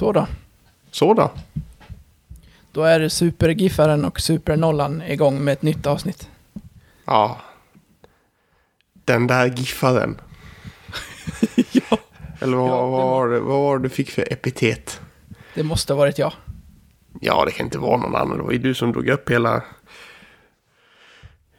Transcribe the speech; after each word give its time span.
Så 0.00 0.12
då. 0.12 0.26
Så 0.90 1.14
då. 1.14 1.30
Då 2.72 2.82
är 2.82 3.08
Supergiffaren 3.08 4.04
och 4.04 4.20
Supernollan 4.20 5.02
igång 5.02 5.44
med 5.44 5.52
ett 5.52 5.62
nytt 5.62 5.86
avsnitt. 5.86 6.28
Ja. 7.04 7.40
Den 9.04 9.26
där 9.26 9.46
giffaren. 9.46 10.20
ja. 11.72 11.98
Eller 12.40 12.56
vad, 12.56 12.68
Ja, 12.70 12.86
vad, 12.86 12.90
var 13.10 13.28
det, 13.28 13.40
vad 13.40 13.60
var 13.60 13.78
det 13.78 13.82
du 13.82 13.88
fick 13.88 14.10
för 14.10 14.32
epitet? 14.32 15.00
Det 15.54 15.62
måste 15.62 15.92
ha 15.92 15.98
varit 15.98 16.18
jag. 16.18 16.32
Ja, 17.20 17.44
det 17.44 17.50
kan 17.52 17.66
inte 17.66 17.78
vara 17.78 17.96
någon 17.96 18.16
annan. 18.16 18.36
Det 18.36 18.42
var 18.42 18.52
ju 18.52 18.58
du 18.58 18.74
som 18.74 18.92
drog 18.92 19.08
upp 19.08 19.30
hela... 19.30 19.62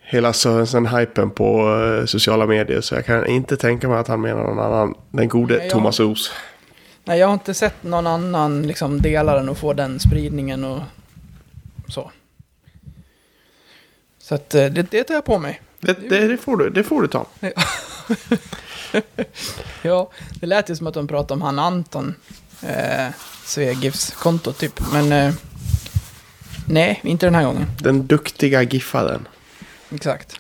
Hela 0.02 0.34
Sörensen-hypen 0.34 1.30
på 1.30 1.76
eh, 1.84 2.06
sociala 2.06 2.46
medier. 2.46 2.82
Så 2.82 2.96
jag 2.96 3.06
kan 3.06 3.28
inte 3.28 3.58
tänka 3.58 3.90
mig 3.90 3.98
att 3.98 4.08
han 4.08 4.22
menar 4.22 4.44
någon 4.44 4.60
annan. 4.60 4.96
Den 5.12 5.28
gode 5.28 5.54
Nej, 5.54 5.64
jag- 5.64 5.72
Thomas 5.72 6.00
Oos. 6.00 6.32
Nej, 7.04 7.20
jag 7.20 7.28
har 7.28 7.34
inte 7.34 7.54
sett 7.54 7.84
någon 7.84 8.08
annan 8.08 8.62
liksom 8.62 9.02
dela 9.02 9.36
den 9.36 9.50
och 9.50 9.58
få 9.58 9.74
den 9.74 10.00
spridningen 10.00 10.64
och 10.64 10.82
så. 11.88 12.12
Så 14.20 14.36
att 14.36 14.56
eh, 14.56 14.66
det, 14.66 14.92
det 14.92 15.04
tar 15.04 15.14
jag 15.14 15.26
på 15.26 15.40
mig. 15.40 15.62
Det, 15.80 16.10
det, 16.10 16.28
det, 16.28 16.38
får 16.38 16.58
du, 16.58 16.70
det 16.70 16.84
får 16.84 17.02
du 17.02 17.08
ta. 17.08 17.26
Ja, 19.82 20.12
det 20.34 20.48
lät 20.48 20.70
ju 20.70 20.76
som 20.76 20.88
att 20.88 20.94
de 20.94 21.08
pratade 21.08 21.34
om 21.34 21.42
han 21.42 21.60
Anton. 21.60 22.16
Eh, 22.62 23.08
Svegifs 23.46 24.12
konto 24.12 24.54
typ. 24.54 24.80
Men 24.92 25.12
eh, 25.12 25.34
nej, 26.68 27.00
inte 27.04 27.26
den 27.26 27.36
här 27.36 27.44
gången. 27.44 27.66
Den 27.80 28.08
duktiga 28.08 28.64
giffaren. 28.64 29.28
Exakt. 29.90 30.40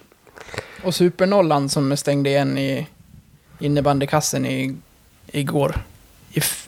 Och 0.84 0.96
Supernollan 0.96 1.70
som 1.70 1.98
stängde 1.98 2.30
igen 2.30 2.58
i 2.58 2.88
innebandykassen 3.60 4.46
i, 4.46 4.76
igår. 5.28 5.76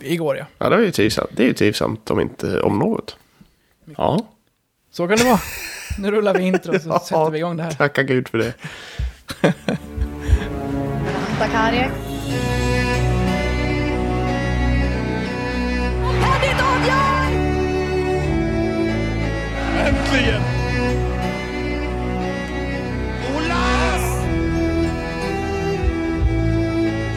Igår 0.02 0.38
ja. 0.38 0.46
Ja, 0.58 0.70
det 0.70 0.76
är 0.76 0.80
ju 0.80 0.92
trivsamt. 0.92 1.30
Det 1.34 1.44
är 1.44 1.48
ju 1.48 1.54
trivsamt 1.54 2.10
om 2.12 2.20
inte 2.20 2.62
om 2.62 2.80
något. 2.80 3.18
Ja, 3.98 4.26
Så 4.92 5.08
kan 5.08 5.18
det 5.18 5.24
vara. 5.24 5.40
Nu 6.00 6.12
rullar 6.12 6.34
vi 6.34 6.44
intro 6.44 6.80
så 6.80 6.90
Ja. 6.90 7.00
sätter 7.00 7.30
vi 7.30 7.38
igång 7.38 7.58
det 7.58 7.64
här. 7.64 7.72
tacka 7.72 8.04
gud 8.04 8.28
för 8.28 8.38
det. 8.38 8.54
Zakaria. 11.40 11.92
Padit 16.22 16.62
avgör! 16.62 17.30
Äntligen! 19.88 20.42
Olas! 23.36 24.24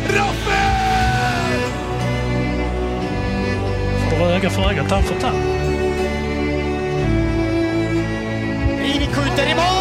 Rappel! 0.08 0.45
Öga 4.46 4.54
för 4.54 4.70
öga, 4.70 4.84
tand 4.84 5.04
för 5.04 5.20
tand. 5.20 5.36
Ivik 8.84 9.14
skjuter 9.14 9.50
i 9.50 9.54
mål! 9.54 9.75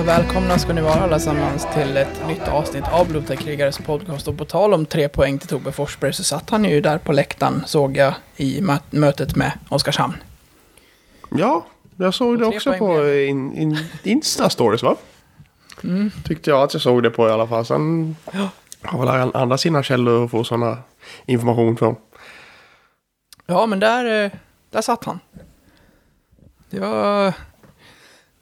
Och 0.00 0.08
välkomna 0.08 0.58
ska 0.58 0.72
ni 0.72 0.80
vara 0.80 0.94
allesammans 0.94 1.66
till 1.74 1.96
ett 1.96 2.26
nytt 2.28 2.48
avsnitt 2.48 2.84
av 2.92 3.08
Blodtäckkrigares 3.08 3.78
podcast. 3.78 4.28
Och 4.28 4.38
på 4.38 4.44
tal 4.44 4.74
om 4.74 4.86
tre 4.86 5.08
poäng 5.08 5.38
till 5.38 5.48
Tobbe 5.48 5.72
Forsberg 5.72 6.12
så 6.12 6.24
satt 6.24 6.50
han 6.50 6.64
ju 6.64 6.80
där 6.80 6.98
på 6.98 7.12
läktaren 7.12 7.62
såg 7.66 7.96
jag 7.96 8.14
i 8.36 8.60
mö- 8.60 8.80
mötet 8.90 9.36
med 9.36 9.52
Oskarshamn. 9.68 10.14
Ja, 11.30 11.66
jag 11.96 12.14
såg 12.14 12.38
det 12.38 12.46
också 12.46 12.72
på 12.72 13.08
in, 13.08 13.56
in, 13.56 13.78
Insta-stories 14.02 14.82
va? 14.84 14.96
Mm. 15.84 16.10
Tyckte 16.24 16.50
jag 16.50 16.62
att 16.62 16.72
jag 16.74 16.82
såg 16.82 17.02
det 17.02 17.10
på 17.10 17.28
i 17.28 17.30
alla 17.30 17.46
fall. 17.46 17.64
Sen 17.66 18.16
har 18.82 18.98
väl 18.98 19.08
an- 19.08 19.34
andra 19.34 19.58
sina 19.58 19.82
källor 19.82 20.24
att 20.24 20.30
få 20.30 20.44
sådana 20.44 20.78
information 21.26 21.76
från. 21.76 21.96
Ja, 23.46 23.66
men 23.66 23.80
där, 23.80 24.24
eh, 24.24 24.30
där 24.70 24.80
satt 24.82 25.04
han. 25.04 25.20
Det 26.70 26.80
var, 26.80 27.24
det 27.24 27.32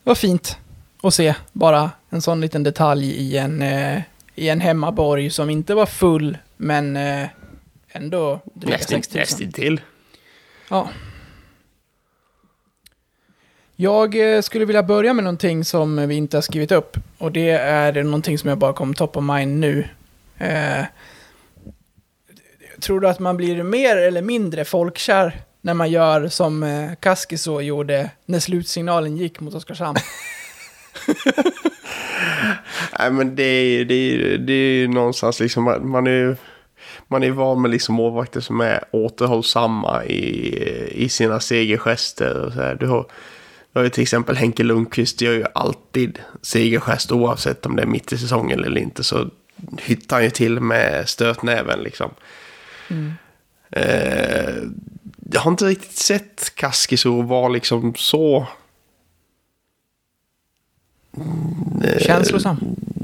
var 0.04 0.14
fint 0.14 0.58
att 1.02 1.14
se 1.14 1.34
bara 1.52 1.90
en 2.10 2.22
sån 2.22 2.40
liten 2.40 2.62
detalj 2.62 3.06
i 3.06 3.36
en, 3.36 3.62
eh, 3.62 4.02
i 4.34 4.48
en 4.48 4.60
hemmaborg 4.60 5.30
som 5.30 5.50
inte 5.50 5.74
var 5.74 5.86
full, 5.86 6.38
men 6.56 6.96
eh, 6.96 7.28
ändå 7.92 8.40
dryga 8.54 8.76
Nästin, 8.76 9.02
6 9.02 9.14
000. 9.14 9.20
nästintill. 9.20 9.80
Ja. 10.70 10.88
Jag 13.76 14.34
eh, 14.34 14.40
skulle 14.40 14.64
vilja 14.64 14.82
börja 14.82 15.12
med 15.12 15.24
någonting 15.24 15.64
som 15.64 16.08
vi 16.08 16.14
inte 16.14 16.36
har 16.36 16.42
skrivit 16.42 16.72
upp. 16.72 16.96
Och 17.18 17.32
det 17.32 17.50
är 17.50 18.02
någonting 18.04 18.38
som 18.38 18.48
jag 18.48 18.58
bara 18.58 18.72
kom 18.72 18.94
top 18.94 19.16
of 19.16 19.24
mind 19.24 19.60
nu. 19.60 19.88
Eh, 20.38 20.84
tror 22.80 23.00
du 23.00 23.08
att 23.08 23.18
man 23.18 23.36
blir 23.36 23.62
mer 23.62 23.96
eller 23.96 24.22
mindre 24.22 24.64
folkkär 24.64 25.40
när 25.60 25.74
man 25.74 25.90
gör 25.90 26.28
som 26.28 26.62
eh, 26.62 26.90
Kaskiso 27.00 27.60
gjorde 27.60 28.10
när 28.26 28.40
slutsignalen 28.40 29.16
gick 29.16 29.40
mot 29.40 29.54
Oskarshamn? 29.54 29.96
Nej 32.98 33.10
men 33.10 33.36
det 33.36 33.42
är 33.42 33.84
det 33.84 33.94
är, 33.94 34.38
det 34.38 34.52
är 34.52 34.72
ju 34.72 34.88
någonstans 34.88 35.40
liksom 35.40 35.64
man 35.64 35.88
man 35.88 36.06
är 36.06 36.36
man 37.08 37.22
är 37.22 37.30
van 37.30 37.62
med 37.62 37.70
liksom 37.70 37.94
målvakter 37.94 38.40
som 38.40 38.60
är 38.60 38.84
återhållsamma 38.90 40.04
i, 40.04 41.04
i 41.04 41.08
sina 41.08 41.40
segergester 41.40 42.44
och 42.44 42.52
så 42.52 42.60
här. 42.60 42.74
Du 42.74 42.86
har, 42.86 43.06
du 43.72 43.78
har 43.78 43.84
ju 43.84 43.90
till 43.90 44.02
exempel 44.02 44.36
Henke 44.36 44.62
Lundqvist 44.62 45.20
gör 45.20 45.32
ju 45.32 45.44
alltid 45.54 46.18
segergest 46.42 47.12
oavsett 47.12 47.66
om 47.66 47.76
det 47.76 47.82
är 47.82 47.86
mitt 47.86 48.12
i 48.12 48.18
säsongen 48.18 48.64
eller 48.64 48.80
inte 48.80 49.04
så 49.04 49.30
hyttar 49.78 50.16
han 50.16 50.24
ju 50.24 50.30
till 50.30 50.60
med 50.60 51.08
stötnäven 51.08 51.80
liksom. 51.82 52.10
Eh, 53.70 54.54
jag 55.32 55.40
har 55.40 55.50
inte 55.50 55.64
riktigt 55.64 55.96
sett 55.96 56.54
Kaskiso 56.54 57.22
vara 57.22 57.48
liksom 57.48 57.94
så 57.96 58.46
Känslosam. 62.00 62.56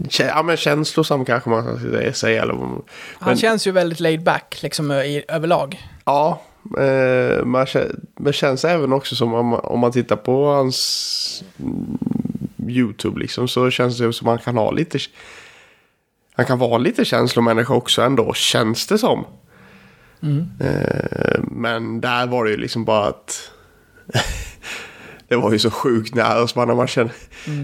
Kä- 0.08 0.26
Ja 0.28 0.42
men 0.42 0.56
känslosam 0.56 1.24
kanske 1.24 1.50
man 1.50 1.78
ska 1.78 2.12
säga. 2.12 2.42
Eller, 2.42 2.54
man- 2.54 2.82
Han 3.18 3.28
men, 3.30 3.36
känns 3.36 3.66
ju 3.66 3.70
väldigt 3.70 4.00
laid 4.00 4.22
back, 4.22 4.58
liksom 4.62 4.92
i, 4.92 5.22
överlag. 5.28 5.82
Ja, 6.04 6.42
eh, 6.78 7.44
man 7.44 7.66
men 8.16 8.32
känns 8.32 8.64
även 8.64 8.92
också 8.92 9.16
som 9.16 9.34
om, 9.34 9.52
om 9.54 9.80
man 9.80 9.92
tittar 9.92 10.16
på 10.16 10.46
hans 10.46 11.44
mm, 11.58 11.98
YouTube 12.68 13.20
liksom 13.20 13.48
så 13.48 13.70
känns 13.70 13.98
det 13.98 14.12
som 14.12 14.26
man 14.26 14.38
kan 14.38 14.56
ha 14.56 14.70
lite... 14.70 14.98
Han 16.36 16.46
kan 16.46 16.58
vara 16.58 16.78
lite 16.78 17.04
känslomänniska 17.04 17.74
också 17.74 18.02
ändå, 18.02 18.32
känns 18.34 18.86
det 18.86 18.98
som. 18.98 19.24
Eh, 20.60 21.40
men 21.42 22.00
där 22.00 22.26
var 22.26 22.44
det 22.44 22.50
ju 22.50 22.56
liksom 22.56 22.84
bara 22.84 23.06
att... 23.06 23.50
det 25.34 25.40
var 25.40 25.52
ju 25.52 25.58
så 25.58 25.70
sjukt 25.70 26.14
nära 26.14 26.46
så 26.46 26.66
man 26.66 26.86
känner... 26.86 27.12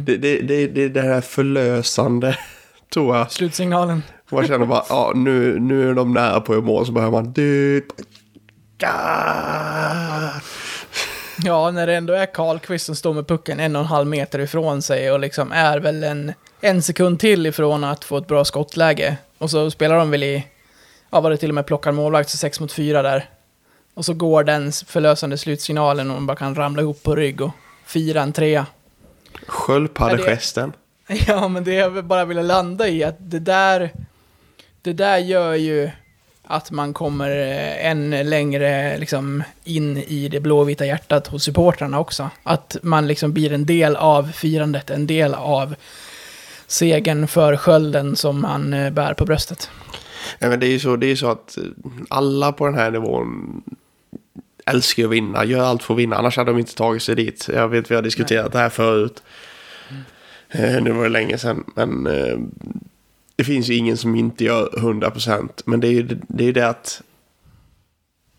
Det, 0.04 0.16
det, 0.16 0.40
det, 0.40 0.66
det 0.66 0.84
är 0.84 0.88
det 0.88 1.02
här 1.02 1.20
förlösande, 1.20 2.38
tror 2.94 3.16
jag. 3.16 3.30
Slutsignalen. 3.30 4.02
Man 4.30 4.46
känner 4.46 4.66
bara, 4.66 4.84
ja 4.88 5.12
nu, 5.14 5.60
nu 5.60 5.90
är 5.90 5.94
de 5.94 6.12
nära 6.12 6.40
på 6.40 6.54
att 6.54 6.64
mål 6.64 6.86
så 6.86 6.92
börjar 6.92 7.10
man... 7.10 7.32
Du. 7.32 7.86
Ja, 11.44 11.70
när 11.70 11.86
det 11.86 11.96
ändå 11.96 12.12
är 12.12 12.26
Karlqvist 12.26 12.86
som 12.86 12.96
står 12.96 13.14
med 13.14 13.28
pucken 13.28 13.60
en 13.60 13.76
och 13.76 13.82
en 13.82 13.88
halv 13.88 14.06
meter 14.06 14.38
ifrån 14.38 14.82
sig 14.82 15.12
och 15.12 15.20
liksom 15.20 15.52
är 15.52 15.78
väl 15.78 16.04
en, 16.04 16.32
en 16.60 16.82
sekund 16.82 17.20
till 17.20 17.46
ifrån 17.46 17.84
att 17.84 18.04
få 18.04 18.16
ett 18.16 18.26
bra 18.26 18.44
skottläge. 18.44 19.16
Och 19.38 19.50
så 19.50 19.70
spelar 19.70 19.96
de 19.96 20.10
väl 20.10 20.22
i, 20.22 20.46
ja 21.10 21.20
var 21.20 21.30
det 21.30 21.36
till 21.36 21.50
och 21.50 21.54
med 21.54 21.66
plockar 21.66 21.92
målvakt, 21.92 22.30
så 22.30 22.36
6 22.36 22.60
mot 22.60 22.72
4 22.72 23.02
där. 23.02 23.28
Och 24.00 24.04
så 24.06 24.14
går 24.14 24.44
den 24.44 24.72
förlösande 24.72 25.38
slutsignalen 25.38 26.10
och 26.10 26.14
man 26.14 26.26
bara 26.26 26.36
kan 26.36 26.54
ramla 26.54 26.82
ihop 26.82 27.02
på 27.02 27.16
rygg 27.16 27.40
och 27.40 27.50
fira 27.84 28.22
en 28.22 28.32
trea. 28.32 28.66
Sköldpaddegesten. 29.46 30.72
Ja, 31.26 31.48
men 31.48 31.64
det 31.64 31.74
jag 31.74 32.04
bara 32.04 32.24
ville 32.24 32.42
landa 32.42 32.88
i 32.88 33.04
att 33.04 33.16
det 33.18 33.38
där, 33.38 33.90
det 34.82 34.92
där 34.92 35.18
gör 35.18 35.54
ju 35.54 35.90
att 36.44 36.70
man 36.70 36.94
kommer 36.94 37.30
eh, 37.30 37.86
än 37.86 38.10
längre 38.10 38.98
liksom 38.98 39.42
in 39.64 39.96
i 39.96 40.28
det 40.28 40.40
blåvita 40.40 40.86
hjärtat 40.86 41.26
hos 41.26 41.44
supportrarna 41.44 41.98
också. 41.98 42.30
Att 42.42 42.76
man 42.82 43.06
liksom 43.06 43.32
blir 43.32 43.52
en 43.52 43.66
del 43.66 43.96
av 43.96 44.32
firandet, 44.32 44.90
en 44.90 45.06
del 45.06 45.34
av 45.34 45.74
segern 46.66 47.28
för 47.28 47.56
skölden 47.56 48.16
som 48.16 48.40
man 48.40 48.72
eh, 48.72 48.90
bär 48.90 49.14
på 49.14 49.24
bröstet. 49.24 49.70
Nej, 50.38 50.50
men 50.50 50.60
det 50.60 50.66
är 50.66 50.70
ju 50.70 50.78
så, 50.78 50.96
det 50.96 51.06
är 51.06 51.16
så 51.16 51.30
att 51.30 51.58
alla 52.08 52.52
på 52.52 52.66
den 52.66 52.74
här 52.74 52.90
nivån 52.90 53.62
älskar 54.66 55.02
ju 55.02 55.06
att 55.06 55.12
vinna, 55.12 55.44
gör 55.44 55.64
allt 55.64 55.82
för 55.82 55.94
att 55.94 56.00
vinna, 56.00 56.16
annars 56.16 56.36
hade 56.36 56.50
de 56.50 56.58
inte 56.58 56.74
tagit 56.74 57.02
sig 57.02 57.14
dit. 57.14 57.48
Jag 57.54 57.68
vet 57.68 57.90
vi 57.90 57.94
har 57.94 58.02
diskuterat 58.02 58.52
det 58.52 58.58
här 58.58 58.68
förut. 58.68 59.22
Eh, 60.48 60.82
nu 60.82 60.92
var 60.92 61.02
det 61.02 61.08
länge 61.08 61.38
sedan, 61.38 61.64
men 61.74 62.06
eh, 62.06 62.38
det 63.36 63.44
finns 63.44 63.68
ju 63.68 63.74
ingen 63.74 63.96
som 63.96 64.14
inte 64.14 64.44
gör 64.44 64.68
100%. 64.76 65.48
Men 65.64 65.80
det 65.80 65.86
är 65.86 65.92
ju 65.92 66.02
det, 66.28 66.44
är 66.44 66.52
det 66.52 66.68
att 66.68 67.02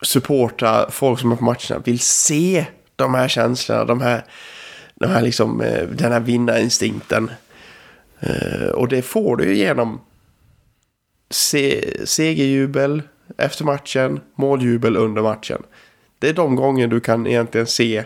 supporta 0.01 0.91
folk 0.91 1.19
som 1.19 1.31
är 1.31 1.35
på 1.35 1.43
matcherna 1.43 1.81
vill 1.83 1.99
se 1.99 2.65
de 2.95 3.13
här 3.13 3.27
känslorna, 3.27 3.85
de 3.85 4.01
här, 4.01 4.25
de 4.95 5.09
här 5.09 5.21
liksom, 5.21 5.61
eh, 5.61 5.87
den 5.87 6.11
här 6.11 6.19
vinnarinstinkten. 6.19 7.31
Och 8.73 8.87
det 8.87 9.01
får 9.01 9.37
du 9.37 9.45
ju 9.45 9.55
genom 9.55 10.01
se, 11.29 11.97
segerjubel 12.07 13.01
efter 13.37 13.65
matchen, 13.65 14.19
måljubel 14.35 14.97
under 14.97 15.21
matchen. 15.21 15.63
Det 16.21 16.29
är 16.29 16.33
de 16.33 16.55
gånger 16.55 16.87
du 16.87 16.99
kan 16.99 17.27
egentligen 17.27 17.67
se 17.67 18.03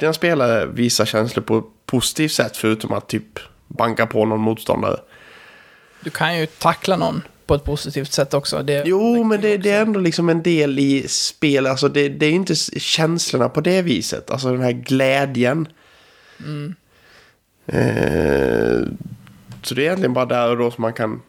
dina 0.00 0.12
spelare 0.12 0.66
visa 0.66 1.06
känslor 1.06 1.42
på 1.42 1.58
ett 1.58 1.64
positivt 1.86 2.32
sätt 2.32 2.56
förutom 2.56 2.92
att 2.92 3.08
typ 3.08 3.38
banka 3.68 4.06
på 4.06 4.24
någon 4.24 4.40
motståndare. 4.40 5.00
Du 6.00 6.10
kan 6.10 6.38
ju 6.38 6.46
tackla 6.46 6.96
någon 6.96 7.22
på 7.46 7.54
ett 7.54 7.64
positivt 7.64 8.12
sätt 8.12 8.34
också. 8.34 8.62
Det, 8.62 8.82
Jo, 8.86 9.24
men 9.24 9.40
det, 9.40 9.56
det 9.56 9.70
är 9.70 9.82
ändå 9.82 10.00
liksom 10.00 10.28
en 10.28 10.42
del 10.42 10.78
i 10.78 11.08
spel. 11.08 11.66
Alltså 11.66 11.88
det, 11.88 12.08
det 12.08 12.26
är 12.26 12.32
inte 12.32 12.54
känslorna 12.80 13.48
på 13.48 13.60
det 13.60 13.82
viset. 13.82 14.30
Alltså 14.30 14.52
den 14.52 14.62
här 14.62 14.72
glädjen. 14.72 15.68
Eh, 17.66 18.80
så 19.62 19.74
det 19.74 19.82
är 19.82 19.86
egentligen 19.86 20.12
bara 20.12 20.26
där 20.26 20.50
och 20.50 20.56
då 20.56 20.70
som 20.70 20.82
man 20.82 20.92
kan... 20.92 21.22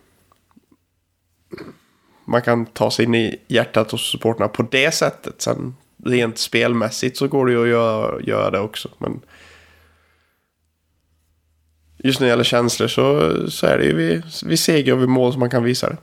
Man 2.25 2.41
kan 2.41 2.65
ta 2.65 2.91
sig 2.91 3.05
in 3.05 3.15
i 3.15 3.39
hjärtat 3.47 3.91
hos 3.91 4.11
supporterna 4.11 4.47
på 4.47 4.63
det 4.63 4.91
sättet. 4.91 5.41
Sen 5.41 5.75
rent 6.05 6.37
spelmässigt 6.37 7.17
så 7.17 7.27
går 7.27 7.45
det 7.45 7.51
ju 7.51 7.61
att 7.61 7.69
göra, 7.69 8.21
göra 8.21 8.51
det 8.51 8.59
också. 8.59 8.89
Men 8.97 9.21
just 11.97 12.19
när 12.19 12.27
det 12.27 12.29
gäller 12.29 12.43
känslor 12.43 12.87
så, 12.87 13.35
så 13.51 13.67
är 13.67 13.77
det 13.77 13.85
ju 13.85 13.95
vid, 13.95 14.23
vid 14.45 14.59
seger 14.59 14.93
och 14.93 15.01
vid 15.01 15.09
mål 15.09 15.31
som 15.31 15.39
man 15.39 15.49
kan 15.49 15.63
visa 15.63 15.89
det. 15.89 15.97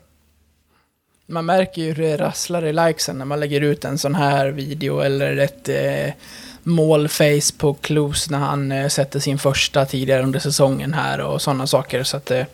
Man 1.26 1.46
märker 1.46 1.82
ju 1.82 1.92
hur 1.92 2.02
det 2.02 2.16
rasslar 2.16 2.64
i 2.64 2.72
likesen 2.72 3.18
när 3.18 3.24
man 3.24 3.40
lägger 3.40 3.60
ut 3.60 3.84
en 3.84 3.98
sån 3.98 4.14
här 4.14 4.48
video 4.48 5.00
eller 5.00 5.36
ett 5.36 5.68
eh, 5.68 6.14
målface 6.62 7.54
på 7.58 7.74
Klos 7.74 8.30
när 8.30 8.38
han 8.38 8.72
eh, 8.72 8.88
sätter 8.88 9.20
sin 9.20 9.38
första 9.38 9.84
tidigare 9.84 10.22
under 10.22 10.40
säsongen 10.40 10.94
här 10.94 11.20
och 11.20 11.42
sådana 11.42 11.66
saker. 11.66 12.02
Så 12.02 12.16
att 12.16 12.30
eh, 12.30 12.44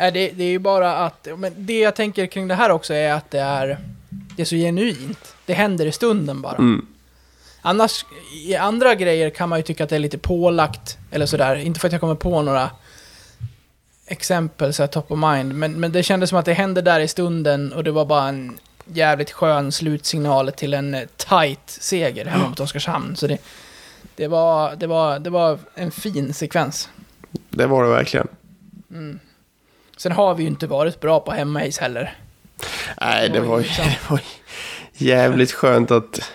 nej, 0.00 0.12
det, 0.12 0.30
det 0.30 0.44
är 0.44 0.48
ju 0.48 0.58
bara 0.58 0.96
att... 0.96 1.28
Men 1.36 1.52
det 1.56 1.78
jag 1.78 1.96
tänker 1.96 2.26
kring 2.26 2.48
det 2.48 2.54
här 2.54 2.70
också 2.70 2.94
är 2.94 3.12
att 3.12 3.30
det 3.30 3.40
är, 3.40 3.78
det 4.36 4.42
är 4.42 4.46
så 4.46 4.56
genuint. 4.56 5.34
Det 5.46 5.52
händer 5.52 5.86
i 5.86 5.92
stunden 5.92 6.42
bara. 6.42 6.56
Mm. 6.56 6.86
Annars, 7.62 8.04
i 8.46 8.56
andra 8.56 8.94
grejer 8.94 9.30
kan 9.30 9.48
man 9.48 9.58
ju 9.58 9.62
tycka 9.62 9.84
att 9.84 9.90
det 9.90 9.96
är 9.96 10.00
lite 10.00 10.18
pålagt, 10.18 10.98
eller 11.10 11.26
sådär. 11.26 11.56
Inte 11.56 11.80
för 11.80 11.88
att 11.88 11.92
jag 11.92 12.00
kommer 12.00 12.14
på 12.14 12.42
några 12.42 12.70
exempel 14.06 14.72
så 14.72 14.82
här 14.82 14.88
top 14.88 15.10
of 15.10 15.18
mind, 15.18 15.54
men, 15.54 15.72
men 15.72 15.92
det 15.92 16.02
kändes 16.02 16.30
som 16.30 16.38
att 16.38 16.44
det 16.44 16.52
hände 16.52 16.82
där 16.82 17.00
i 17.00 17.08
stunden 17.08 17.72
och 17.72 17.84
det 17.84 17.90
var 17.90 18.04
bara 18.04 18.28
en 18.28 18.58
jävligt 18.84 19.30
skön 19.30 19.72
slutsignal 19.72 20.52
till 20.52 20.74
en 20.74 20.94
eh, 20.94 21.06
tight 21.16 21.70
seger 21.70 22.26
hemma 22.26 22.48
mot 22.48 22.60
Oskarshamn. 22.60 23.16
Så 23.16 23.26
det, 23.26 23.38
det, 24.16 24.28
var, 24.28 24.76
det, 24.76 24.86
var, 24.86 25.18
det 25.18 25.30
var 25.30 25.58
en 25.74 25.90
fin 25.90 26.34
sekvens. 26.34 26.88
Det 27.50 27.66
var 27.66 27.84
det 27.84 27.90
verkligen. 27.90 28.28
Sen 30.00 30.12
har 30.12 30.34
vi 30.34 30.42
ju 30.42 30.48
inte 30.48 30.66
varit 30.66 31.00
bra 31.00 31.20
på 31.20 31.32
hemmais 31.32 31.78
heller. 31.78 32.14
Nej, 33.00 33.28
det 33.28 33.40
var, 33.40 33.58
liksom. 33.60 33.84
det 34.02 34.10
var 34.10 34.20
jävligt 34.92 35.52
skönt 35.52 35.90
att... 35.90 36.32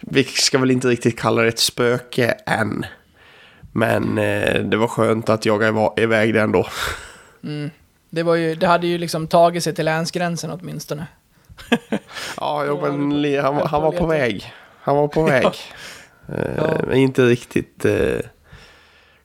Vi 0.00 0.24
ska 0.24 0.58
väl 0.58 0.70
inte 0.70 0.88
riktigt 0.88 1.18
kalla 1.18 1.42
det 1.42 1.48
ett 1.48 1.58
spöke 1.58 2.34
än. 2.46 2.86
Men 3.72 4.18
eh, 4.18 4.60
det 4.60 4.76
var 4.76 4.88
skönt 4.88 5.28
att 5.28 5.46
jaga 5.46 5.70
iva- 5.70 6.00
iväg 6.00 6.34
det 6.34 6.40
ändå. 6.40 6.66
Det, 8.10 8.22
var 8.22 8.34
ju, 8.34 8.54
det 8.54 8.66
hade 8.66 8.86
ju 8.86 8.98
liksom 8.98 9.26
tagit 9.26 9.64
sig 9.64 9.74
till 9.74 9.84
länsgränsen 9.84 10.50
åtminstone. 10.50 11.06
Ja, 12.40 12.64
jo, 12.66 12.80
men 12.82 13.10
han, 13.44 13.56
var- 13.56 13.66
han 13.68 13.82
var 13.82 13.92
på 13.92 14.06
väg. 14.06 14.52
Han 14.80 14.96
var 14.96 15.08
på 15.08 15.22
väg. 15.22 15.46
Eh, 15.46 16.50
Ja. 16.56 16.76
Men 16.86 16.96
inte 16.96 17.22
riktigt 17.22 17.84
eh, 17.84 18.18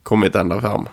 kommit 0.04 0.36
ända 0.36 0.62
fram. 0.62 0.88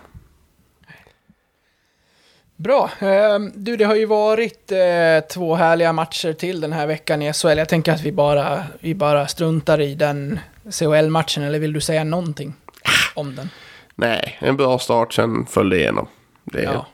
Bra. 2.58 2.90
Ehm, 3.00 3.52
Du, 3.54 3.76
det 3.76 3.84
har 3.84 3.94
ju 3.94 4.04
varit 4.06 4.72
eh, 4.72 5.26
två 5.30 5.54
härliga 5.54 5.92
matcher 5.92 6.32
till 6.32 6.60
den 6.60 6.72
här 6.72 6.86
veckan 6.86 7.22
i 7.22 7.32
SHL. 7.32 7.58
Jag 7.58 7.68
tänker 7.68 7.92
att 7.92 8.00
vi 8.00 8.12
bara, 8.12 8.64
vi 8.80 8.94
bara 8.94 9.26
struntar 9.26 9.80
i 9.80 9.94
den 9.94 10.40
CHL-matchen, 10.70 11.42
eller 11.42 11.58
vill 11.58 11.72
du 11.72 11.80
säga 11.80 12.04
någonting 12.04 12.54
om 13.14 13.36
den? 13.36 13.50
Nej, 13.94 14.38
en 14.40 14.56
bra 14.56 14.78
start 14.78 15.12
sen 15.14 15.46
föll 15.46 15.68
det 15.70 15.76
igenom. 15.78 16.08
Det, 16.44 16.62
Ja. 16.62 16.86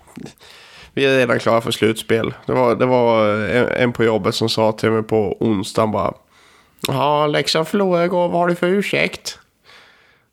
Vi 0.96 1.04
är 1.06 1.18
redan 1.18 1.38
klara 1.38 1.60
för 1.60 1.70
slutspel. 1.70 2.34
Det 2.46 2.52
var, 2.52 2.74
det 2.76 2.86
var 2.86 3.28
en, 3.34 3.68
en 3.68 3.92
på 3.92 4.04
jobbet 4.04 4.34
som 4.34 4.48
sa 4.48 4.72
till 4.72 4.90
mig 4.90 5.02
på 5.02 5.36
onsdagen 5.40 5.90
bara. 5.92 6.14
Ja, 6.88 7.26
Leksand 7.26 7.68
förlorade 7.68 8.04
igår. 8.04 8.28
Vad 8.28 8.40
har 8.40 8.48
du 8.48 8.54
för 8.54 8.66
ursäkt? 8.66 9.38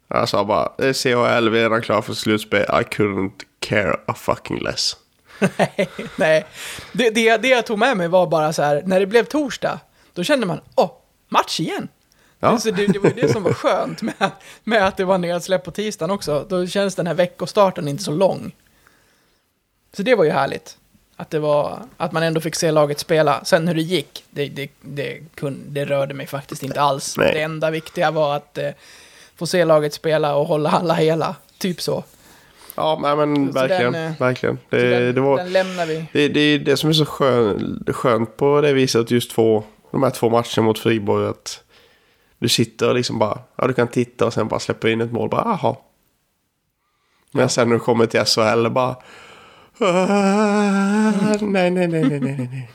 Jag 0.07 0.29
sa 0.29 0.43
bara, 0.45 0.71
det 0.77 0.87
är 0.87 0.93
CHL, 0.93 1.49
vi 1.49 1.59
är 1.59 1.63
redan 1.63 1.81
klara 1.81 2.01
för 2.01 2.13
slutspel. 2.13 2.61
I 2.61 2.83
couldn't 2.95 3.31
care 3.59 3.95
a 4.07 4.13
fucking 4.13 4.59
less. 4.59 4.95
Nej, 6.15 6.45
det, 6.93 7.09
det, 7.09 7.37
det 7.37 7.47
jag 7.47 7.65
tog 7.65 7.79
med 7.79 7.97
mig 7.97 8.07
var 8.07 8.27
bara 8.27 8.53
så 8.53 8.61
här, 8.61 8.83
när 8.85 8.99
det 8.99 9.05
blev 9.05 9.23
torsdag, 9.23 9.79
då 10.13 10.23
kände 10.23 10.45
man, 10.45 10.61
åh, 10.75 10.91
match 11.29 11.59
igen. 11.59 11.87
Ja. 12.39 12.47
Alltså 12.47 12.71
det, 12.71 12.87
det 12.87 12.99
var 12.99 13.09
ju 13.09 13.15
det 13.15 13.31
som 13.31 13.43
var 13.43 13.53
skönt 13.53 14.01
med, 14.01 14.31
med 14.63 14.87
att 14.87 14.97
det 14.97 15.05
var 15.05 15.17
nedsläpp 15.17 15.63
på 15.63 15.71
tisdagen 15.71 16.11
också. 16.11 16.45
Då 16.49 16.67
känns 16.67 16.95
den 16.95 17.07
här 17.07 17.13
veckostarten 17.13 17.87
inte 17.87 18.03
så 18.03 18.11
lång. 18.11 18.51
Så 19.93 20.03
det 20.03 20.15
var 20.15 20.23
ju 20.23 20.31
härligt. 20.31 20.77
Att, 21.15 21.29
det 21.29 21.39
var, 21.39 21.81
att 21.97 22.11
man 22.11 22.23
ändå 22.23 22.41
fick 22.41 22.55
se 22.55 22.71
laget 22.71 22.99
spela. 22.99 23.45
Sen 23.45 23.67
hur 23.67 23.75
det 23.75 23.81
gick, 23.81 24.23
det, 24.29 24.49
det, 24.49 24.69
det, 24.81 25.19
kun, 25.35 25.63
det 25.67 25.85
rörde 25.85 26.13
mig 26.13 26.27
faktiskt 26.27 26.63
inte 26.63 26.81
alls. 26.81 27.17
Nej. 27.17 27.33
Det 27.33 27.41
enda 27.41 27.71
viktiga 27.71 28.11
var 28.11 28.35
att 28.35 28.57
eh, 28.57 28.69
få 29.35 29.47
se 29.47 29.65
laget 29.65 29.93
spela 29.93 30.35
och 30.35 30.47
hålla 30.47 30.69
alla 30.69 30.93
hela. 30.93 31.35
Typ 31.57 31.81
så. 31.81 32.03
Ja, 32.75 32.99
nej, 33.01 33.15
men 33.15 33.53
Så 33.53 33.59
verkligen. 33.59 33.93
den, 33.93 34.11
eh, 34.11 34.19
verkligen. 34.19 34.57
Så 34.69 34.75
Det, 34.75 34.89
den, 35.05 35.15
det, 35.15 35.21
var, 35.21 35.37
den 35.37 35.51
lämnar 35.53 35.85
vi. 35.85 36.05
det, 36.13 36.27
det 36.27 36.39
är 36.39 36.59
det 36.59 36.77
som 36.77 36.89
är 36.89 36.93
så 36.93 37.05
skön, 37.05 37.83
skönt 37.87 38.37
på 38.37 38.61
det 38.61 38.73
viset 38.73 39.01
att 39.01 39.11
just 39.11 39.31
få 39.31 39.63
de 39.91 40.03
här 40.03 40.09
två 40.09 40.29
matcherna 40.29 40.61
mot 40.61 40.79
Friborg. 40.79 41.27
Att 41.27 41.63
du 42.39 42.49
sitter 42.49 42.89
och 42.89 42.95
liksom 42.95 43.19
bara, 43.19 43.39
ja 43.55 43.67
du 43.67 43.73
kan 43.73 43.87
titta 43.87 44.25
och 44.25 44.33
sen 44.33 44.47
bara 44.47 44.59
släppa 44.59 44.89
in 44.89 45.01
ett 45.01 45.11
mål. 45.11 45.29
Bara, 45.29 45.41
aha. 45.41 45.81
Men 47.31 47.49
sen 47.49 47.67
när 47.69 47.73
du 47.75 47.79
kommer 47.79 48.05
till 48.05 48.19
SHL 48.25 48.69
bara, 48.69 48.95
"Ah, 49.79 51.11
nej, 51.41 51.71
nej, 51.71 51.87
nej, 51.87 52.03
nej, 52.03 52.19
nej, 52.19 52.69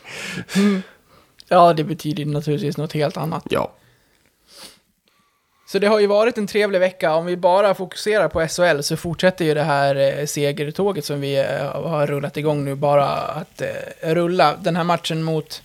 nej. 0.57 0.83
Ja, 1.49 1.73
det 1.73 1.85
betyder 1.85 2.25
naturligtvis 2.27 2.77
något 2.77 2.93
helt 2.93 3.17
annat. 3.17 3.45
Ja, 3.51 3.73
så 5.69 5.79
det 5.79 5.87
har 5.87 6.01
ju 6.01 6.07
varit 6.07 6.39
en 6.39 6.47
trevlig 6.47 6.79
vecka. 6.79 7.15
Om 7.15 7.27
vi 7.27 7.37
bara 7.37 7.75
fokuserar 7.75 8.29
på 8.29 8.49
SHL 8.49 8.83
så 8.83 8.97
fortsätter 8.97 9.45
ju 9.45 9.55
det 9.55 9.63
här 9.63 9.97
eh, 9.97 10.27
segertåget 10.27 11.05
som 11.05 11.21
vi 11.21 11.39
eh, 11.39 11.89
har 11.91 12.07
rullat 12.07 12.37
igång 12.37 12.65
nu 12.65 12.75
bara 12.75 13.07
att 13.09 13.61
eh, 13.61 14.15
rulla. 14.15 14.57
Den 14.57 14.77
här 14.77 14.85
matchen 14.85 15.23
mot, 15.23 15.63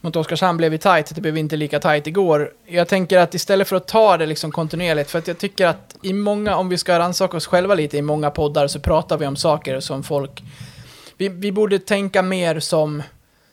mot 0.00 0.16
Oskarshamn 0.16 0.58
blev 0.58 0.72
ju 0.72 0.78
tight, 0.78 1.14
det 1.14 1.20
blev 1.20 1.36
inte 1.36 1.56
lika 1.56 1.80
tight 1.80 2.06
igår. 2.06 2.52
Jag 2.66 2.88
tänker 2.88 3.18
att 3.18 3.34
istället 3.34 3.68
för 3.68 3.76
att 3.76 3.88
ta 3.88 4.16
det 4.16 4.26
liksom 4.26 4.52
kontinuerligt, 4.52 5.10
för 5.10 5.18
att 5.18 5.28
jag 5.28 5.38
tycker 5.38 5.66
att 5.66 5.96
i 6.02 6.12
många, 6.12 6.56
om 6.56 6.68
vi 6.68 6.78
ska 6.78 6.98
rannsaka 6.98 7.36
oss 7.36 7.46
själva 7.46 7.74
lite, 7.74 7.98
i 7.98 8.02
många 8.02 8.30
poddar 8.30 8.66
så 8.66 8.80
pratar 8.80 9.18
vi 9.18 9.26
om 9.26 9.36
saker 9.36 9.80
som 9.80 10.02
folk... 10.02 10.42
Vi, 11.16 11.28
vi 11.28 11.52
borde 11.52 11.78
tänka 11.78 12.22
mer 12.22 12.60
som 12.60 13.02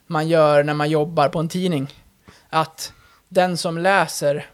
man 0.07 0.27
gör 0.27 0.63
när 0.63 0.73
man 0.73 0.89
jobbar 0.89 1.29
på 1.29 1.39
en 1.39 1.49
tidning. 1.49 1.93
Att 2.49 2.93
den 3.27 3.57
som 3.57 3.77
läser 3.77 4.45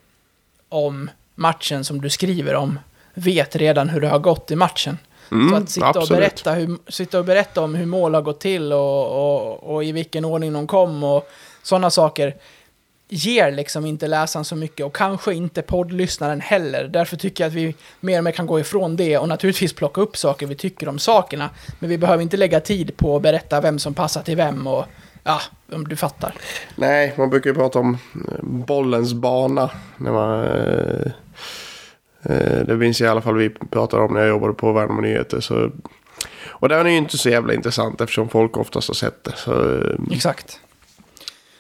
om 0.76 1.10
matchen 1.36 1.86
som 1.86 2.02
du 2.02 2.10
skriver 2.10 2.56
om 2.56 2.80
vet 3.14 3.56
redan 3.56 3.90
hur 3.90 4.02
det 4.02 4.08
har 4.08 4.20
gått 4.20 4.52
i 4.52 4.56
matchen. 4.56 4.98
Mm, 5.32 5.50
så 5.50 5.56
att 5.56 5.70
sitta 5.70 6.00
och, 6.00 6.08
berätta 6.08 6.52
hur, 6.52 6.78
sitta 6.88 7.20
och 7.20 7.26
berätta 7.26 7.62
om 7.62 7.76
hur 7.76 7.86
mål 7.86 8.14
har 8.14 8.22
gått 8.22 8.40
till 8.40 8.74
och, 8.74 9.08
och, 9.08 9.76
och 9.76 9.84
i 9.84 9.92
vilken 9.92 10.26
ordning 10.26 10.54
de 10.54 10.68
kom 10.68 11.04
och 11.04 11.30
sådana 11.64 11.90
saker 11.90 12.36
ger 13.10 13.52
liksom 13.52 13.86
inte 13.86 14.08
läsaren 14.08 14.46
så 14.46 14.56
mycket 14.56 14.86
och 14.86 14.96
kanske 14.96 15.34
inte 15.34 15.62
poddlyssnaren 15.62 16.42
heller. 16.42 16.84
Därför 16.84 17.18
tycker 17.18 17.44
jag 17.44 17.50
att 17.50 17.56
vi 17.56 17.76
mer 18.00 18.18
och 18.18 18.24
mer 18.24 18.32
kan 18.32 18.48
gå 18.48 18.60
ifrån 18.60 18.96
det 18.96 19.18
och 19.18 19.30
naturligtvis 19.30 19.74
plocka 19.74 20.02
upp 20.02 20.18
saker 20.18 20.48
vi 20.48 20.56
tycker 20.56 20.90
om 20.90 21.00
sakerna. 21.00 21.50
Men 21.80 21.90
vi 21.90 21.98
behöver 21.98 22.24
inte 22.24 22.38
lägga 22.38 22.60
tid 22.60 22.98
på 22.98 23.16
att 23.16 23.22
berätta 23.22 23.62
vem 23.62 23.80
som 23.80 23.94
passar 23.94 24.22
till 24.22 24.38
vem 24.38 24.68
och 24.68 24.86
ja, 25.26 25.42
om 25.72 25.84
du 25.88 25.96
fattar. 25.96 26.34
nej, 26.76 27.14
man 27.18 27.30
brukar 27.30 27.50
ju 27.50 27.54
prata 27.56 27.80
om 27.80 27.98
eh, 28.16 28.44
bollens 28.44 29.14
bana. 29.14 29.72
När 29.98 30.12
man, 30.12 30.44
eh, 30.46 31.12
eh, 32.24 32.66
det 32.66 32.78
minns 32.78 33.02
i 33.02 33.08
alla 33.08 33.22
fall 33.22 33.38
vi 33.38 33.50
pratade 33.50 34.04
om 34.04 34.14
när 34.14 34.20
jag 34.20 34.30
jobbade 34.30 34.54
på 34.54 34.72
Värnamo 34.74 35.02
Nyheter. 35.02 35.40
Så, 35.40 35.72
och 36.48 36.70
den 36.70 36.86
är 36.86 36.90
ju 36.90 36.98
inte 36.98 37.18
så 37.18 37.30
jävla 37.30 37.54
intressant 37.54 38.02
eftersom 38.02 38.30
folk 38.30 38.58
oftast 38.58 38.88
har 38.88 38.96
sett 38.96 39.24
det. 39.24 39.34
Så, 39.36 39.76
eh, 39.76 39.96
Exakt. 40.12 40.60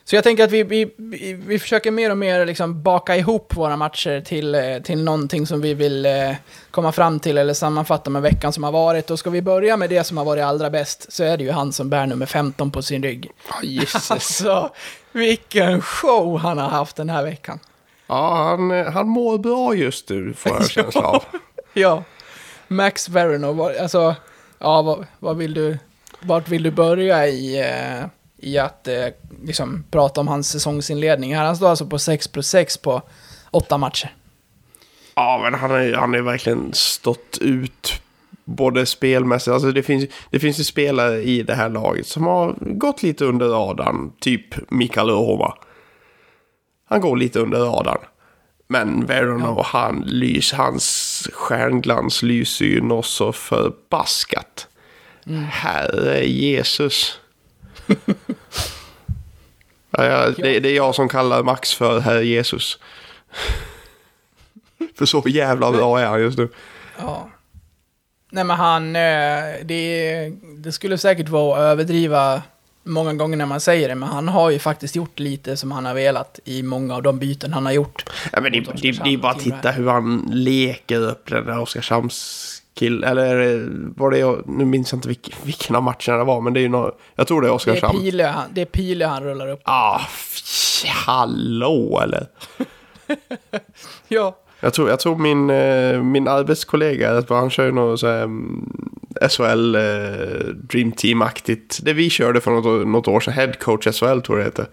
Så 0.07 0.15
jag 0.15 0.23
tänker 0.23 0.43
att 0.43 0.51
vi, 0.51 0.63
vi, 0.63 0.93
vi, 0.97 1.33
vi 1.33 1.59
försöker 1.59 1.91
mer 1.91 2.11
och 2.11 2.17
mer 2.17 2.45
liksom 2.45 2.83
baka 2.83 3.15
ihop 3.15 3.55
våra 3.55 3.77
matcher 3.77 4.21
till, 4.21 4.55
eh, 4.55 4.77
till 4.83 5.03
någonting 5.03 5.47
som 5.47 5.61
vi 5.61 5.73
vill 5.73 6.05
eh, 6.05 6.31
komma 6.71 6.91
fram 6.91 7.19
till 7.19 7.37
eller 7.37 7.53
sammanfatta 7.53 8.09
med 8.09 8.21
veckan 8.21 8.53
som 8.53 8.63
har 8.63 8.71
varit. 8.71 9.11
Och 9.11 9.19
ska 9.19 9.29
vi 9.29 9.41
börja 9.41 9.77
med 9.77 9.89
det 9.89 10.03
som 10.03 10.17
har 10.17 10.25
varit 10.25 10.43
allra 10.43 10.69
bäst 10.69 11.11
så 11.13 11.23
är 11.23 11.37
det 11.37 11.43
ju 11.43 11.51
han 11.51 11.73
som 11.73 11.89
bär 11.89 12.05
nummer 12.05 12.25
15 12.25 12.71
på 12.71 12.81
sin 12.81 13.03
rygg. 13.03 13.31
Ja, 13.49 13.55
Jesus. 13.63 14.11
Alltså, 14.15 14.71
vilken 15.11 15.81
show 15.81 16.37
han 16.37 16.57
har 16.57 16.69
haft 16.69 16.95
den 16.95 17.09
här 17.09 17.23
veckan. 17.23 17.59
ja, 18.07 18.43
han, 18.49 18.71
han 18.93 19.07
mår 19.07 19.37
bra 19.37 19.75
just 19.75 20.09
nu 20.09 20.33
får 20.33 20.51
jag 20.51 20.69
känsla 20.69 21.01
av. 21.01 21.23
Ja, 21.73 22.03
Max 22.67 23.09
Verino, 23.09 23.69
alltså, 23.81 24.15
ja, 24.59 24.81
vad, 24.81 25.05
vad 25.19 25.37
vill 25.37 25.53
du, 25.53 25.77
vart 26.19 26.47
vill 26.47 26.63
du 26.63 26.71
börja 26.71 27.27
i, 27.27 27.59
eh, 27.59 28.07
i 28.37 28.57
att 28.57 28.87
eh, 28.87 29.07
liksom, 29.43 29.83
prata 29.91 30.21
om 30.21 30.27
hans 30.27 30.49
säsongsinledning? 30.49 31.35
Här 31.35 31.45
han 31.45 31.55
står 31.55 31.69
alltså 31.69 31.85
på 31.85 31.99
6 31.99 32.27
plus 32.27 32.47
6 32.47 32.77
på 32.77 33.01
åtta 33.51 33.77
matcher. 33.77 34.15
Ja, 35.15 35.39
men 35.43 35.53
han 35.53 35.71
har 35.71 35.93
han 35.93 36.25
verkligen 36.25 36.73
stått 36.73 37.37
ut 37.41 38.01
både 38.45 38.85
spelmässigt. 38.85 39.53
Alltså 39.53 39.71
det 39.71 39.83
finns, 39.83 40.05
det 40.29 40.39
finns 40.39 40.59
ju 40.59 40.63
spelare 40.63 41.21
i 41.21 41.43
det 41.43 41.55
här 41.55 41.69
laget 41.69 42.07
som 42.07 42.23
har 42.23 42.55
gått 42.59 43.03
lite 43.03 43.25
under 43.25 43.47
radarn. 43.47 44.11
Typ 44.19 44.71
Mikael 44.71 45.09
Ohoma. 45.09 45.53
Han 46.89 47.01
går 47.01 47.17
lite 47.17 47.39
under 47.39 47.59
radarn. 47.59 48.01
Men 48.67 49.05
Verono, 49.05 49.61
han 49.65 50.01
lys, 50.05 50.53
hans 50.53 51.29
stjärnglans 51.33 52.23
lyser 52.23 52.65
ju 52.65 52.81
något 52.81 53.05
så 53.05 53.31
förbaskat. 53.31 54.67
Herre 55.49 56.25
Jesus. 56.25 57.19
det, 59.97 60.59
det 60.59 60.69
är 60.69 60.75
jag 60.75 60.95
som 60.95 61.09
kallar 61.09 61.43
Max 61.43 61.73
för 61.73 61.99
Herre 61.99 62.25
Jesus. 62.25 62.79
För 64.95 65.05
så 65.05 65.23
jävla 65.25 65.71
bra 65.71 65.99
är 65.99 66.05
han 66.05 66.21
just 66.21 66.37
nu. 66.37 66.49
Ja. 66.99 67.29
Nej 68.29 68.43
men 68.43 68.57
han, 68.57 68.95
eh, 68.95 69.01
det, 69.63 70.31
det 70.57 70.71
skulle 70.71 70.97
säkert 70.97 71.29
vara 71.29 71.59
att 71.59 71.71
överdriva 71.71 72.41
många 72.83 73.13
gånger 73.13 73.37
när 73.37 73.45
man 73.45 73.61
säger 73.61 73.89
det, 73.89 73.95
men 73.95 74.09
han 74.09 74.27
har 74.27 74.49
ju 74.49 74.59
faktiskt 74.59 74.95
gjort 74.95 75.19
lite 75.19 75.57
som 75.57 75.71
han 75.71 75.85
har 75.85 75.93
velat 75.93 76.39
i 76.45 76.63
många 76.63 76.95
av 76.95 77.03
de 77.03 77.19
byten 77.19 77.53
han 77.53 77.65
har 77.65 77.73
gjort. 77.73 78.05
Ja, 78.31 78.41
men 78.41 78.51
det, 78.51 78.59
det, 78.59 79.03
det 79.03 79.13
är 79.13 79.17
bara 79.17 79.31
att 79.31 79.39
titta 79.39 79.71
hur 79.71 79.87
han 79.87 80.29
leker 80.31 80.99
upp 80.99 81.29
den 81.29 81.45
där 81.45 81.59
Oskarshamns 81.59 82.61
kill. 82.75 83.03
Eller 83.03 83.55
eh, 83.55 83.61
var 83.95 84.11
det 84.11 84.17
jag, 84.17 84.43
nu 84.45 84.65
minns 84.65 84.91
jag 84.91 84.97
inte 84.97 85.07
vilken, 85.07 85.35
vilken 85.43 85.75
av 85.75 85.83
matcherna 85.83 86.17
det 86.17 86.23
var, 86.23 86.41
men 86.41 86.53
det 86.53 86.59
är 86.59 86.61
ju 86.61 86.69
nå 86.69 86.95
jag 87.15 87.27
tror 87.27 87.41
det 87.41 87.45
är 87.47 87.49
Det 87.49 87.51
är 87.51 87.55
Oskarshamn. 87.55 87.99
Pile 87.99 88.23
han, 88.23 88.43
det 88.53 88.61
är 88.61 88.65
Pile 88.65 89.05
han 89.05 89.23
rullar 89.23 89.47
upp. 89.47 89.61
Ah, 89.63 89.99
f- 90.05 90.83
hallå 91.05 91.99
eller? 92.03 92.27
Ja. 94.07 94.37
Jag 94.59 94.73
tror, 94.73 94.89
jag 94.89 94.99
tror 94.99 95.15
min, 95.15 95.49
eh, 95.49 96.03
min 96.03 96.27
arbetskollega, 96.27 97.17
att 97.17 97.29
han 97.29 97.49
kör 97.49 97.65
ju 97.65 97.71
något 97.71 97.99
så 97.99 98.07
här, 98.07 98.23
mm, 98.23 98.69
SHL 99.29 99.75
eh, 99.75 99.81
Dream 100.53 100.91
Team-aktigt. 100.91 101.79
Det 101.83 101.93
vi 101.93 102.09
körde 102.09 102.41
för 102.41 102.51
något, 102.51 102.87
något 102.87 103.07
år 103.07 103.19
sedan, 103.19 103.33
Head 103.33 103.53
Coach 103.53 103.87
SHL 103.87 104.19
tror 104.21 104.23
jag 104.29 104.37
det 104.39 104.43
heter. 104.43 104.67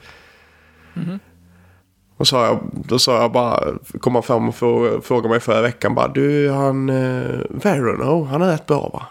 Och 2.23 2.29
sa 2.29 2.47
jag, 2.47 2.59
då 2.73 2.99
sa 2.99 3.21
jag 3.23 3.33
bara, 3.33 3.65
kom 4.01 4.15
han 4.15 4.23
fram 4.23 4.49
och 4.49 4.55
frå- 4.55 5.01
frågade 5.01 5.29
mig 5.29 5.41
förra 5.41 5.61
veckan 5.63 5.95
bara, 5.95 6.09
du 6.09 6.51
han, 6.51 6.89
eh, 6.89 7.41
Verono, 7.51 8.25
han 8.25 8.43
är 8.43 8.47
rätt 8.47 8.67
bra 8.67 8.89
va? 8.93 9.07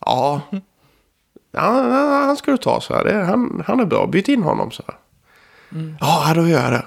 Ja. 0.00 0.40
Ja, 1.52 1.70
han 2.26 2.36
ska 2.36 2.50
du 2.50 2.56
ta 2.56 2.80
så 2.80 2.94
här, 2.94 3.04
det, 3.04 3.24
han, 3.24 3.62
han 3.66 3.80
är 3.80 3.84
bra, 3.84 4.06
byt 4.06 4.28
in 4.28 4.42
honom 4.42 4.70
så 4.70 4.82
här. 4.86 4.96
Ja, 6.00 6.32
då 6.34 6.48
gör 6.48 6.62
jag 6.62 6.72
det. 6.72 6.86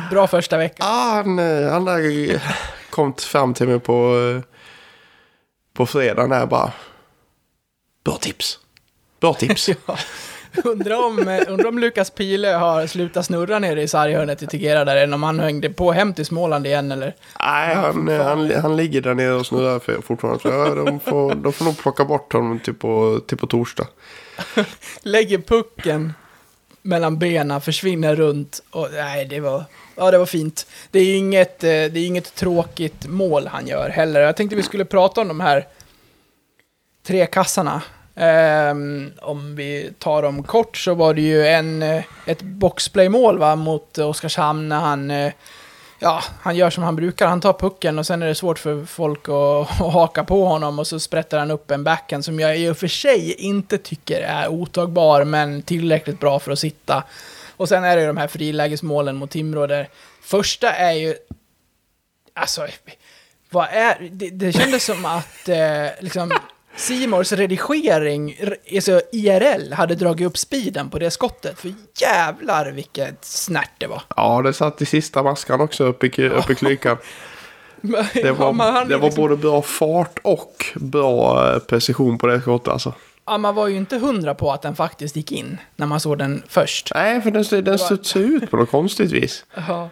Bra 0.10 0.26
första 0.26 0.56
vecka. 0.56 0.76
Ja, 0.78 1.10
han, 1.24 1.38
eh, 1.38 1.70
han 1.72 1.86
har 1.86 2.40
kommit 2.90 3.20
fram 3.22 3.54
till 3.54 3.68
mig 3.68 3.80
på, 3.80 4.16
eh, 4.36 4.42
på 5.74 5.86
fredagen 5.86 6.30
där 6.30 6.46
bara. 6.46 6.72
Bra 8.04 8.16
tips. 8.16 8.58
Bra 9.20 9.34
tips. 9.34 9.68
Ja. 9.86 9.96
Undrar 10.64 11.06
om, 11.06 11.28
eh, 11.28 11.42
undrar 11.48 11.68
om 11.68 11.78
Lukas 11.78 12.10
Pile 12.10 12.48
har 12.48 12.86
slutat 12.86 13.26
snurra 13.26 13.58
nere 13.58 13.82
i 13.82 13.88
sarghörnet 13.88 14.42
i 14.42 14.46
Tegera 14.46 14.84
där, 14.84 14.96
eller 14.96 15.14
om 15.14 15.22
han 15.22 15.40
hängde 15.40 15.70
på 15.70 15.92
hem 15.92 16.14
till 16.14 16.26
Småland 16.26 16.66
igen 16.66 16.92
eller? 16.92 17.14
Nej, 17.40 17.74
han, 17.74 18.08
eh, 18.08 18.24
han, 18.24 18.50
han 18.50 18.76
ligger 18.76 19.00
där 19.00 19.14
nere 19.14 19.32
och 19.32 19.46
snurrar 19.46 19.78
för, 19.78 20.00
fortfarande. 20.00 20.40
Så 20.40 20.48
ja, 20.48 20.74
de, 20.74 21.00
får, 21.00 21.34
de 21.34 21.52
får 21.52 21.64
nog 21.64 21.78
plocka 21.78 22.04
bort 22.04 22.32
honom 22.32 22.58
till 22.58 22.74
på, 22.74 23.20
till 23.26 23.38
på 23.38 23.46
torsdag. 23.46 23.86
Lägger 25.02 25.38
pucken 25.38 26.12
mellan 26.82 27.18
benen, 27.18 27.60
försvinner 27.60 28.16
runt 28.16 28.62
och 28.70 28.88
nej, 28.92 29.24
det 29.26 29.40
var, 29.40 29.64
ja, 29.96 30.10
det 30.10 30.18
var 30.18 30.26
fint. 30.26 30.66
Det 30.90 30.98
är 30.98 31.16
inget, 31.16 31.64
eh, 31.64 31.68
det 31.68 31.98
är 32.00 32.06
inget 32.06 32.34
tråkigt 32.34 33.06
mål 33.06 33.46
han 33.46 33.66
gör 33.66 33.88
heller. 33.88 34.20
Jag 34.20 34.36
tänkte 34.36 34.56
vi 34.56 34.62
skulle 34.62 34.84
prata 34.84 35.20
om 35.20 35.28
de 35.28 35.40
här 35.40 35.66
tre 37.06 37.26
kassarna. 37.26 37.82
Um, 38.20 39.12
om 39.22 39.56
vi 39.56 39.92
tar 39.98 40.22
dem 40.22 40.42
kort 40.42 40.76
så 40.76 40.94
var 40.94 41.14
det 41.14 41.22
ju 41.22 41.46
en, 41.46 41.82
eh, 41.82 42.04
ett 42.26 42.42
boxplaymål 42.42 43.38
va, 43.38 43.56
mot 43.56 43.98
Oskarshamn 43.98 44.68
när 44.68 44.80
han, 44.80 45.10
eh, 45.10 45.32
ja, 45.98 46.22
han 46.40 46.56
gör 46.56 46.70
som 46.70 46.84
han 46.84 46.96
brukar. 46.96 47.26
Han 47.26 47.40
tar 47.40 47.52
pucken 47.52 47.98
och 47.98 48.06
sen 48.06 48.22
är 48.22 48.26
det 48.26 48.34
svårt 48.34 48.58
för 48.58 48.84
folk 48.84 49.28
att, 49.28 49.80
att 49.80 49.92
haka 49.92 50.24
på 50.24 50.44
honom 50.44 50.78
och 50.78 50.86
så 50.86 51.00
sprättar 51.00 51.38
han 51.38 51.50
upp 51.50 51.70
en 51.70 51.84
backhand 51.84 52.24
som 52.24 52.40
jag 52.40 52.58
i 52.58 52.68
och 52.68 52.76
för 52.76 52.88
sig 52.88 53.32
inte 53.32 53.78
tycker 53.78 54.20
är 54.20 54.48
otagbar 54.48 55.24
men 55.24 55.62
tillräckligt 55.62 56.20
bra 56.20 56.38
för 56.38 56.52
att 56.52 56.58
sitta. 56.58 57.04
Och 57.56 57.68
sen 57.68 57.84
är 57.84 57.96
det 57.96 58.02
ju 58.02 58.06
de 58.06 58.16
här 58.16 58.28
frilägesmålen 58.28 59.16
mot 59.16 59.30
Timrå 59.30 59.66
där 59.66 59.88
första 60.22 60.72
är 60.72 60.92
ju, 60.92 61.14
alltså, 62.34 62.66
vad 63.50 63.68
är, 63.70 64.08
det, 64.10 64.30
det 64.30 64.52
kändes 64.52 64.84
som 64.84 65.04
att 65.04 65.48
eh, 65.48 65.86
liksom 66.00 66.32
Simors 66.76 67.32
redigering, 67.32 68.36
alltså 68.74 69.00
IRL, 69.12 69.72
hade 69.72 69.94
dragit 69.94 70.26
upp 70.26 70.38
speeden 70.38 70.90
på 70.90 70.98
det 70.98 71.10
skottet. 71.10 71.58
För 71.58 71.72
jävlar 72.00 72.70
vilket 72.72 73.24
snärt 73.24 73.70
det 73.78 73.86
var. 73.86 74.02
Ja, 74.16 74.42
det 74.42 74.52
satt 74.52 74.82
i 74.82 74.86
sista 74.86 75.22
maskan 75.22 75.60
också 75.60 75.84
uppe 75.84 76.06
i, 76.06 76.28
uppe 76.28 76.52
i 76.52 76.56
klykan. 76.56 76.96
Det 77.82 78.20
Ja, 78.20 78.32
var, 78.34 78.52
hade 78.72 78.88
det 78.88 78.96
var 78.96 79.04
liksom- 79.06 79.22
både 79.22 79.36
bra 79.36 79.62
fart 79.62 80.18
och 80.24 80.64
bra 80.76 81.52
eh, 81.52 81.58
precision 81.58 82.18
på 82.18 82.26
det 82.26 82.40
skottet 82.40 82.68
alltså. 82.68 82.94
Ja, 83.26 83.38
man 83.38 83.54
var 83.54 83.68
ju 83.68 83.76
inte 83.76 83.98
hundra 83.98 84.34
på 84.34 84.52
att 84.52 84.62
den 84.62 84.76
faktiskt 84.76 85.16
gick 85.16 85.32
in 85.32 85.58
när 85.76 85.86
man 85.86 86.00
såg 86.00 86.18
den 86.18 86.42
först. 86.48 86.90
Nej, 86.94 87.20
för 87.22 87.30
den, 87.30 87.64
den 87.64 87.78
studsade 87.78 88.24
ut 88.24 88.50
på 88.50 88.56
något 88.56 88.70
konstigt 88.70 89.10
vis. 89.12 89.44
Ja. 89.68 89.90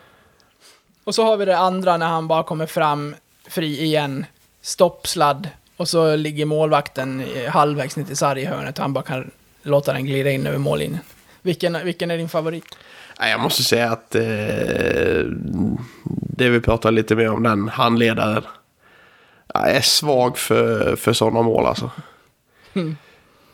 Och 1.05 1.15
så 1.15 1.25
har 1.25 1.37
vi 1.37 1.45
det 1.45 1.59
andra 1.59 1.97
när 1.97 2.07
han 2.07 2.29
bara 2.29 2.43
kommer 2.43 2.67
fram 2.67 3.15
fri 3.49 3.83
igen, 3.85 4.27
stoppsladd, 4.63 5.49
och 5.79 5.89
så 5.89 6.17
ligger 6.17 6.45
målvakten 6.45 7.25
halvvägs 7.49 7.97
ner 7.97 8.05
till 8.05 8.17
sarghörnet 8.17 8.79
och 8.79 8.83
han 8.83 8.93
bara 8.93 9.05
kan 9.05 9.31
låta 9.63 9.93
den 9.93 10.07
glida 10.07 10.31
in 10.31 10.47
över 10.47 10.59
mållinjen. 10.59 11.01
Vilken, 11.43 11.85
vilken 11.85 12.11
är 12.11 12.17
din 12.19 12.29
favorit? 12.29 12.65
Jag 13.19 13.41
måste 13.41 13.63
säga 13.63 13.91
att 13.91 14.15
eh, 14.15 14.23
det 16.05 16.49
vi 16.49 16.61
pratar 16.61 16.91
lite 16.91 17.17
mer 17.17 17.31
om, 17.31 17.43
den 17.43 17.69
handledaren. 17.69 18.43
Jag 19.55 19.71
är 19.71 19.81
svag 19.81 20.39
för, 20.39 20.97
för 20.97 21.13
sådana 21.13 21.43
mål 21.43 21.67
alltså. 21.67 21.91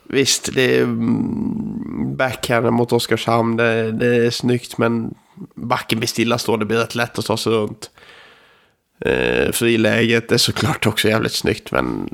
Visst, 0.08 0.54
det 0.54 0.78
är 0.78 0.82
mm, 0.82 2.16
backhanden 2.16 2.74
mot 2.74 2.92
Oskarshamn, 2.92 3.56
det, 3.56 3.92
det 3.92 4.26
är 4.26 4.30
snyggt 4.30 4.78
men 4.78 5.14
backen 5.54 5.98
blir 5.98 6.08
stillastående, 6.08 6.64
det 6.64 6.68
blir 6.68 6.78
rätt 6.78 6.94
lätt 6.94 7.18
att 7.18 7.26
ta 7.26 7.36
sig 7.36 7.52
runt. 7.52 7.90
Eh, 9.00 9.52
friläget 9.52 10.32
är 10.32 10.38
såklart 10.38 10.86
också 10.86 11.08
jävligt 11.08 11.32
snyggt 11.32 11.70
men 11.70 12.08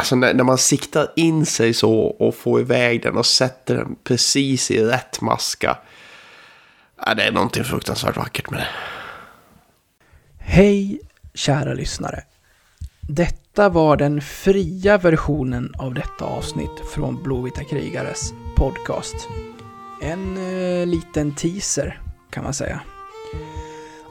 Alltså 0.00 0.16
när, 0.16 0.34
när 0.34 0.44
man 0.44 0.58
siktar 0.58 1.08
in 1.16 1.46
sig 1.46 1.74
så 1.74 1.92
och 2.00 2.34
får 2.34 2.60
iväg 2.60 3.02
den 3.02 3.16
och 3.16 3.26
sätter 3.26 3.76
den 3.76 3.96
precis 4.04 4.70
i 4.70 4.84
rätt 4.84 5.20
maska. 5.20 5.78
Ja, 7.06 7.14
det 7.14 7.22
är 7.22 7.32
någonting 7.32 7.64
fruktansvärt 7.64 8.16
vackert 8.16 8.50
med 8.50 8.60
det. 8.60 8.68
Hej, 10.38 11.00
kära 11.34 11.74
lyssnare. 11.74 12.22
Detta 13.00 13.68
var 13.68 13.96
den 13.96 14.20
fria 14.20 14.98
versionen 14.98 15.74
av 15.78 15.94
detta 15.94 16.24
avsnitt 16.24 16.82
från 16.94 17.22
Blåvita 17.22 17.64
krigares 17.64 18.32
podcast. 18.56 19.28
En 20.02 20.36
eh, 20.36 20.86
liten 20.86 21.34
teaser, 21.34 22.00
kan 22.30 22.44
man 22.44 22.54
säga. 22.54 22.80